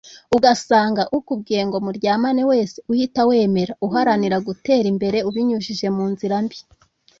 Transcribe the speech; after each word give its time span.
ugasanga 0.35 1.01
ukubwiye 1.17 1.61
ngo 1.67 1.77
muryamane 1.85 2.43
wese 2.51 2.75
uhita 2.91 3.21
wemera 3.29 3.73
uharanira 3.85 4.37
gutera 4.47 4.85
imbere 4.93 5.17
ubinyushije 5.29 5.87
mu 5.95 6.05
nzira 6.11 6.35
mbi 6.45 6.57